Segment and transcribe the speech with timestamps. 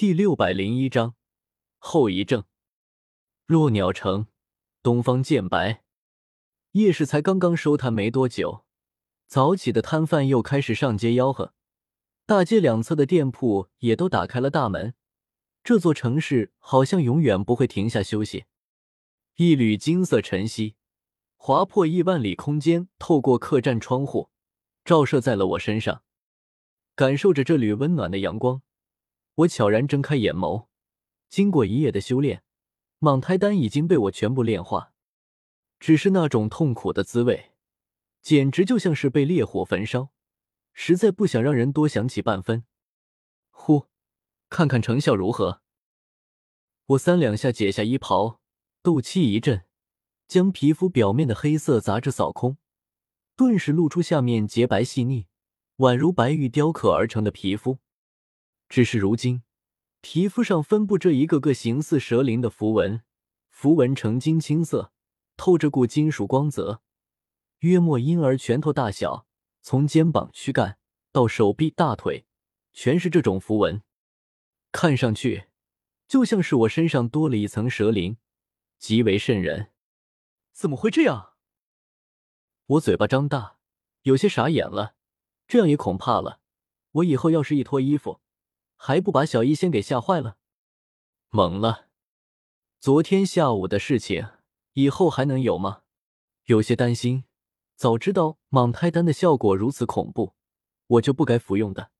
[0.00, 1.14] 第六百零一章
[1.76, 2.44] 后遗症。
[3.44, 4.28] 落鸟城，
[4.82, 5.84] 东方渐白。
[6.70, 8.64] 夜市才刚刚收摊没多久，
[9.26, 11.52] 早起的摊贩又开始上街吆喝，
[12.24, 14.94] 大街两侧的店铺也都打开了大门。
[15.62, 18.46] 这座城市好像永远不会停下休息。
[19.36, 20.76] 一缕金色晨曦
[21.36, 24.30] 划破亿万里空间，透过客栈窗户，
[24.82, 26.02] 照射在了我身上，
[26.94, 28.62] 感受着这缕温暖的阳光。
[29.34, 30.66] 我悄然睁开眼眸，
[31.28, 32.42] 经过一夜的修炼，
[33.00, 34.92] 蟒胎丹已经被我全部炼化。
[35.78, 37.52] 只是那种痛苦的滋味，
[38.20, 40.10] 简直就像是被烈火焚烧，
[40.74, 42.64] 实在不想让人多想起半分。
[43.50, 43.86] 呼，
[44.50, 45.62] 看看成效如何？
[46.86, 48.40] 我三两下解下衣袍，
[48.82, 49.64] 斗气一震，
[50.28, 52.58] 将皮肤表面的黑色杂质扫空，
[53.36, 55.26] 顿时露出下面洁白细腻、
[55.76, 57.78] 宛如白玉雕刻而成的皮肤。
[58.70, 59.42] 只是如今，
[60.00, 63.02] 皮肤上分布着一个个形似蛇鳞的符文，
[63.48, 64.92] 符文呈金青色，
[65.36, 66.80] 透着股金属光泽，
[67.58, 69.26] 约莫婴儿拳头大小，
[69.60, 70.78] 从肩膀、躯干
[71.10, 72.26] 到手臂、大腿，
[72.72, 73.82] 全是这种符文，
[74.70, 75.48] 看上去
[76.06, 78.18] 就像是我身上多了一层蛇鳞，
[78.78, 79.72] 极为瘆人。
[80.52, 81.32] 怎么会这样？
[82.66, 83.56] 我嘴巴张大，
[84.02, 84.94] 有些傻眼了。
[85.48, 86.38] 这样也恐怕了。
[86.92, 88.20] 我以后要是一脱衣服。
[88.82, 90.38] 还不把小医仙给吓坏了？
[91.30, 91.88] 懵了，
[92.78, 94.26] 昨天下午的事情
[94.72, 95.82] 以后还能有吗？
[96.44, 97.24] 有些担心。
[97.76, 100.34] 早知道蟒胎丹的效果如此恐怖，
[100.86, 101.90] 我就不该服用的。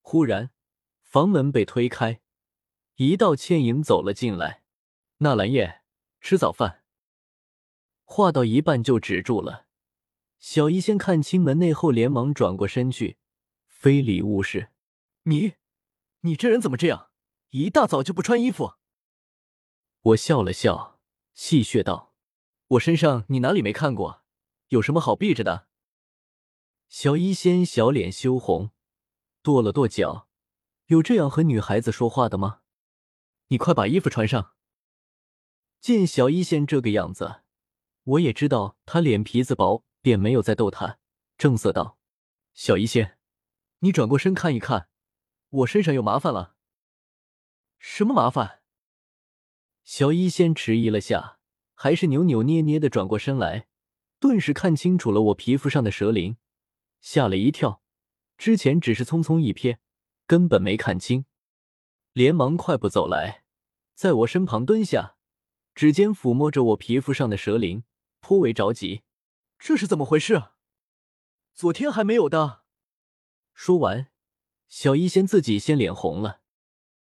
[0.00, 0.52] 忽然，
[1.02, 2.20] 房门被推开，
[2.94, 4.62] 一道倩影走了进来。
[5.18, 5.82] 纳兰叶，
[6.20, 6.84] 吃早饭。
[8.04, 9.66] 话到一半就止住了。
[10.38, 13.18] 小医仙看清门内后，连忙转过身去，
[13.66, 14.68] 非礼勿视。
[15.24, 15.54] 你。
[16.26, 17.10] 你这人怎么这样？
[17.50, 18.74] 一大早就不穿衣服。
[20.02, 21.00] 我笑了笑，
[21.34, 22.14] 戏谑道
[22.66, 24.24] ：“我身上你哪里没看过？
[24.68, 25.68] 有什么好避着的？”
[26.90, 28.72] 小医仙小脸羞红，
[29.40, 30.28] 跺了跺脚
[30.86, 32.62] ：“有这样和女孩子说话的吗？
[33.48, 34.54] 你快把衣服穿上。”
[35.80, 37.42] 见小医仙这个样子，
[38.02, 40.98] 我也知道她脸皮子薄，便没有再逗她，
[41.38, 41.98] 正色道
[42.52, 43.16] ：“小医仙，
[43.78, 44.88] 你转过身看一看。”
[45.56, 46.54] 我身上有麻烦了，
[47.78, 48.60] 什么麻烦？
[49.84, 51.38] 小医仙迟疑了下，
[51.72, 53.66] 还是扭扭捏捏的转过身来，
[54.18, 56.36] 顿时看清楚了我皮肤上的蛇鳞，
[57.00, 57.82] 吓了一跳。
[58.36, 59.78] 之前只是匆匆一瞥，
[60.26, 61.24] 根本没看清，
[62.12, 63.44] 连忙快步走来，
[63.94, 65.16] 在我身旁蹲下，
[65.74, 67.84] 指尖抚摸着我皮肤上的蛇鳞，
[68.20, 69.04] 颇为着急。
[69.58, 70.50] 这是怎么回事？
[71.54, 72.64] 昨天还没有的。
[73.54, 74.08] 说完。
[74.68, 76.40] 小医仙自己先脸红了，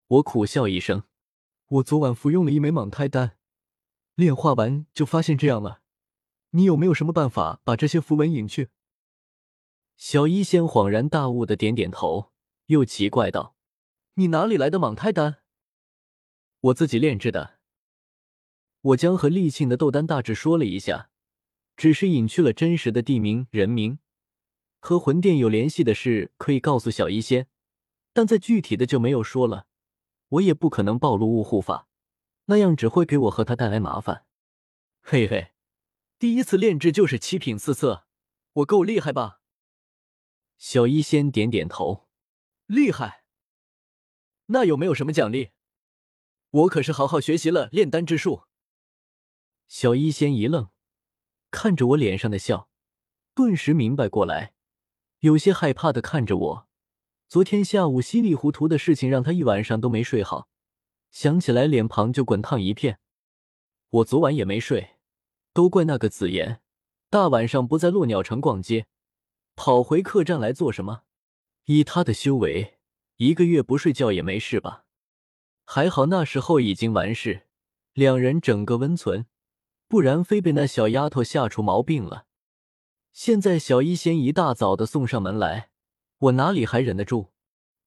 [0.08, 1.04] 我苦笑一声
[1.68, 3.38] ：“我昨晚服用了一枚蟒胎丹，
[4.16, 5.82] 炼化完就发现这样了。
[6.52, 8.70] 你有没有什么办法把这些符文隐去？”
[9.98, 12.32] 小医仙恍然大悟的点点头，
[12.68, 13.56] 又奇怪道
[14.16, 15.40] ：“你哪里来的蟒胎丹
[16.62, 17.60] ？”“我自己炼制的。”
[18.82, 21.10] 我将和厉庆的斗丹大致说了一下，
[21.76, 24.00] 只是隐去了真实的地名人名。
[24.80, 27.48] 和魂殿有联系的事可以告诉小医仙，
[28.14, 29.68] 但再具体的就没有说了。
[30.30, 31.88] 我也不可能暴露雾护法，
[32.46, 34.26] 那样只会给我和他带来麻烦。
[35.02, 35.54] 嘿嘿，
[36.18, 38.06] 第一次炼制就是七品四色，
[38.54, 39.42] 我够厉害吧？
[40.58, 42.08] 小医仙点点头，
[42.68, 43.24] 厉害。
[44.48, 45.52] 那有没有什么奖励？
[46.52, 48.44] 我可是好好学习了炼丹之术。
[49.68, 50.70] 小医仙一愣，
[51.52, 52.70] 看着我脸上的笑，
[53.34, 54.54] 顿时明白过来。
[55.20, 56.68] 有些害怕的看着我，
[57.28, 60.48] 昨天下午稀里糊涂的事情让他一晚上都没睡好，
[61.12, 63.00] 想起来脸庞就滚烫一片。
[63.90, 64.92] 我昨晚也没睡，
[65.52, 66.62] 都怪那个紫妍，
[67.10, 68.88] 大晚上不在落鸟城逛街，
[69.58, 71.02] 跑回客栈来做什么？
[71.66, 72.78] 以他的修为，
[73.18, 74.86] 一个月不睡觉也没事吧？
[75.66, 77.48] 还好那时候已经完事，
[77.92, 79.26] 两人整个温存，
[79.90, 82.28] 不然非被那小丫头吓出毛病了。
[83.12, 85.72] 现在小医仙一大早的送上门来，
[86.18, 87.32] 我哪里还忍得住，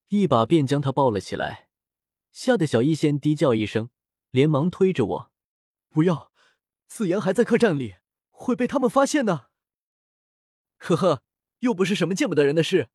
[0.08, 1.68] 一把便将她抱了起来，
[2.32, 3.90] 吓得小医仙低叫一声，
[4.30, 5.32] 连忙推着我
[5.88, 6.32] ：“不要，
[6.86, 7.96] 紫妍还在客栈里，
[8.30, 9.50] 会被他们发现的。”
[10.78, 11.22] 呵呵，
[11.60, 12.90] 又不是什么见不得人的事，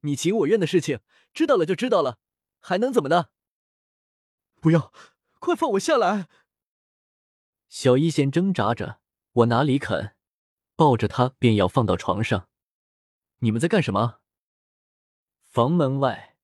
[0.00, 1.00] 你情我愿的事情，
[1.32, 2.18] 知道了就知道了，
[2.60, 3.30] 还能怎么的？
[4.60, 4.92] 不要，
[5.38, 6.28] 快放我下来！
[7.68, 9.00] 小医仙挣扎着，
[9.32, 10.14] 我哪里肯。
[10.80, 12.48] 抱着他便要放到床上，
[13.40, 14.20] 你们在干什么？
[15.44, 16.38] 房门外，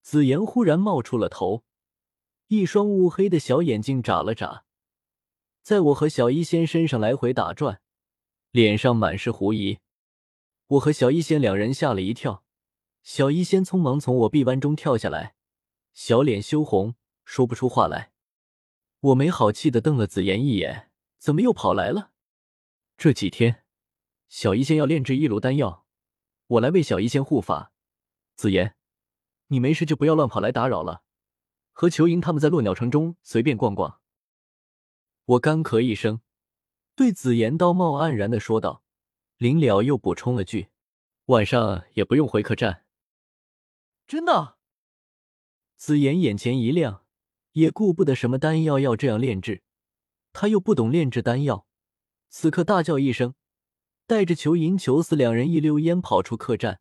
[0.00, 1.64] 紫妍忽然冒出了头，
[2.46, 4.64] 一双乌黑的小眼睛眨了眨，
[5.60, 7.80] 在我和小医仙身上来回打转，
[8.52, 9.80] 脸上满是狐疑。
[10.68, 12.44] 我和小医仙两人吓了一跳，
[13.02, 15.34] 小医仙匆忙从我臂弯中跳下来，
[15.92, 16.94] 小脸羞红，
[17.24, 18.12] 说不出话来。
[19.00, 22.12] 我没好气的瞪了紫妍一眼，怎么又跑来了？
[22.96, 23.63] 这几天，
[24.36, 25.86] 小医仙要炼制一炉丹药，
[26.48, 27.72] 我来为小医仙护法。
[28.34, 28.74] 紫妍，
[29.46, 31.04] 你没事就不要乱跑来打扰了。
[31.70, 34.00] 和裘莹他们在落鸟城中随便逛逛。
[35.24, 36.20] 我干咳一声，
[36.96, 38.82] 对紫妍道貌岸然的说道，
[39.36, 40.70] 临了又补充了句
[41.26, 42.84] ：“晚上也不用回客栈。”
[44.04, 44.56] 真的？
[45.76, 47.04] 紫妍眼前一亮，
[47.52, 49.62] 也顾不得什么丹药要这样炼制，
[50.32, 51.68] 他又不懂炼制丹药，
[52.28, 53.36] 此刻大叫一声，
[54.06, 56.80] 带着裘银、裘四两人一溜烟跑出客栈，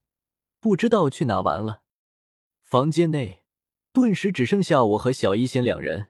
[0.60, 1.84] 不知道去哪玩了。
[2.64, 3.42] 房间内。
[3.94, 6.10] 顿时只剩下我和小医仙两人，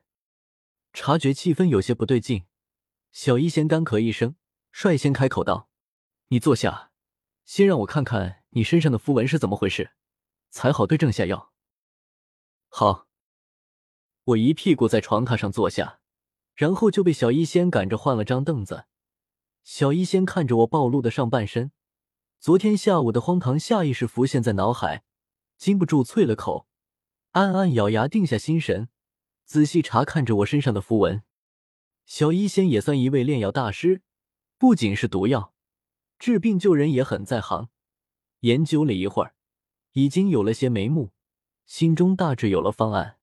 [0.93, 2.45] 察觉气氛有些不对劲，
[3.11, 4.37] 小医仙干咳一声，
[4.71, 5.67] 率先开口道
[6.31, 6.91] ：“你坐下，
[7.43, 9.91] 先让我看看你身上的符文是怎么回事，
[10.49, 11.51] 才好对症下药。”
[12.71, 13.09] 好，
[14.23, 15.99] 我一屁股在床榻上坐下，
[16.55, 18.85] 然后就被小医仙赶着换了张凳子。
[19.63, 21.71] 小医仙看着我暴露的上半身，
[22.37, 25.03] 昨天下午的荒唐下意识浮现在脑海，
[25.57, 26.67] 禁不住啐了口。
[27.31, 28.89] 暗暗咬牙，定下心神，
[29.45, 31.23] 仔细查看着我身上的符文。
[32.05, 34.01] 小医仙也算一位炼药大师，
[34.57, 35.53] 不仅是毒药，
[36.19, 37.69] 治病救人也很在行。
[38.41, 39.33] 研究了一会儿，
[39.93, 41.11] 已经有了些眉目，
[41.65, 43.17] 心中大致有了方案。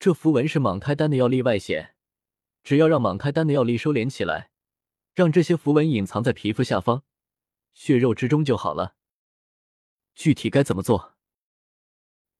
[0.00, 1.94] 这符文是蟒胎丹的药力外显，
[2.64, 4.50] 只要让蟒胎丹的药力收敛起来，
[5.14, 7.04] 让这些符文隐藏在皮肤下方、
[7.74, 8.96] 血肉之中就好了。
[10.14, 11.16] 具体该怎么做？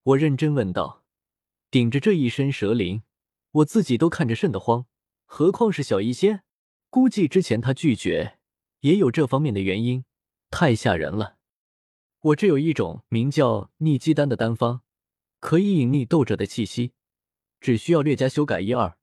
[0.03, 1.05] 我认真问道
[1.71, 3.03] ：“顶着这一身蛇鳞，
[3.51, 4.87] 我自己都看着瘆得慌，
[5.25, 6.45] 何况是小医仙？
[6.91, 8.39] 估计之前他拒绝
[8.81, 10.05] 也有这方面的原因，
[10.51, 11.39] 太吓人了。
[12.21, 14.83] 我这有一种名叫逆鸡丹的丹方，
[15.41, 16.93] 可以隐匿斗者的气息，
[17.61, 18.97] 只需要略加修改一二，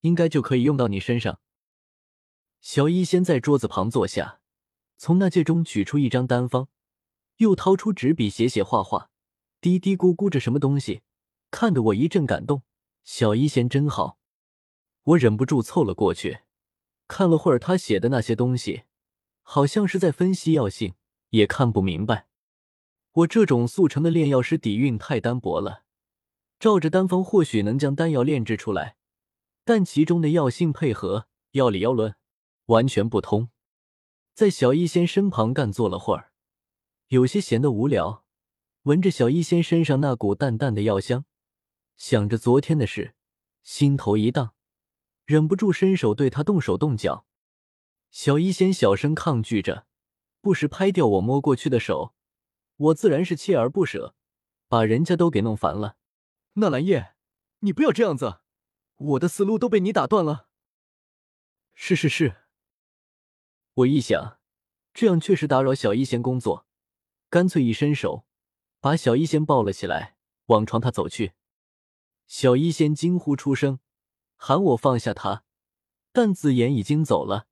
[0.00, 1.40] 应该就可以用到你身上。”
[2.70, 4.40] 小医仙在桌子旁坐下，
[4.98, 6.68] 从那戒中取出一张丹方，
[7.38, 9.08] 又掏出纸笔写写画画。
[9.62, 11.00] 嘀嘀咕咕着什么东西，
[11.50, 12.64] 看得我一阵感动。
[13.04, 14.18] 小医仙真好，
[15.04, 16.40] 我忍不住凑了过去，
[17.06, 18.82] 看了会儿他写的那些东西，
[19.40, 20.92] 好像是在分析药性，
[21.30, 22.26] 也看不明白。
[23.12, 25.84] 我这种速成的炼药师底蕴太单薄了，
[26.60, 28.96] 照着丹方或许能将丹药炼制出来，
[29.64, 32.14] 但其中的药性配合、药理、药论
[32.68, 33.50] 完全不通。
[34.32, 36.32] 在小医仙身旁干坐了会儿，
[37.08, 38.24] 有些闲得无聊。
[38.82, 41.26] 闻着小医仙身上那股淡淡的药香，
[41.96, 43.14] 想着昨天的事，
[43.62, 44.54] 心头一荡，
[45.26, 47.26] 忍不住伸手对他动手动脚。
[48.10, 49.86] 小医仙小声抗拒着，
[50.40, 52.14] 不时拍掉我摸过去的手，
[52.76, 54.14] 我自然是锲而不舍，
[54.68, 55.96] 把人家都给弄烦了。
[56.54, 57.14] 纳兰叶，
[57.60, 58.40] 你不要这样子，
[58.96, 60.48] 我的思路都被你打断了。
[61.74, 62.47] 是是是，
[63.78, 64.38] 我一想，
[64.92, 66.66] 这样确实打扰小医仙工作，
[67.30, 68.24] 干脆一伸手。
[68.80, 70.16] 把小医仙抱了起来，
[70.46, 71.34] 往床榻走去。
[72.26, 73.78] 小医仙惊呼出声，
[74.34, 75.44] 喊我放下他，
[76.12, 77.46] 但子妍已经走了，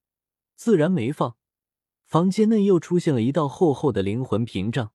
[0.57, 1.37] 自然没放。
[2.05, 4.93] 房间内又出现了一道厚厚的灵魂屏障。